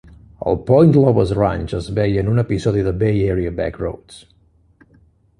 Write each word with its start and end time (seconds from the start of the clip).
El 0.51 0.55
Point 0.67 0.95
Lobos 0.99 1.33
Ranch 1.39 1.75
es 1.79 1.89
veia 1.99 2.23
en 2.25 2.31
un 2.31 2.43
episodi 2.43 2.85
de 2.87 2.93
Bay 3.03 3.19
Area 3.33 3.51
Back 3.61 3.77
Roads. 3.83 4.17